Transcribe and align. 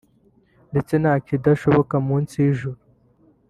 ndetse 0.71 0.93
nta 1.01 1.13
kidashoboka 1.25 1.95
munsi 2.07 2.33
y’Ijuru 2.43 2.79